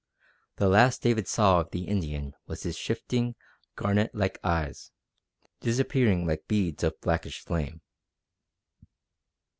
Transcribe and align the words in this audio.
The 0.55 0.67
last 0.67 1.03
David 1.03 1.27
saw 1.27 1.59
of 1.59 1.69
the 1.69 1.83
Indian 1.83 2.33
was 2.47 2.63
his 2.63 2.75
shifting, 2.75 3.35
garnet 3.75 4.15
like 4.15 4.39
eyes, 4.43 4.89
disappearing 5.59 6.25
like 6.25 6.47
beads 6.47 6.81
of 6.83 6.99
blackish 7.01 7.45
flame. 7.45 7.81